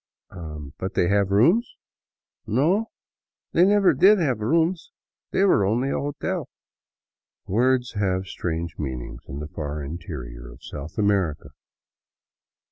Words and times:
"But 0.79 0.95
they 0.95 1.09
have 1.09 1.29
rooms?"" 1.29 1.75
No, 2.47 2.89
they 3.51 3.63
never 3.65 3.93
did 3.93 4.17
have 4.17 4.39
rooms. 4.39 4.91
They 5.29 5.43
were 5.43 5.63
only 5.63 5.89
a 5.91 5.99
hotel." 5.99 6.49
Words 7.45 7.91
have 7.93 8.25
strange 8.25 8.79
meanings 8.79 9.21
in 9.27 9.37
the 9.37 9.47
far 9.47 9.83
interior 9.83 10.49
of 10.51 10.63
South 10.63 10.97
America. 10.97 11.49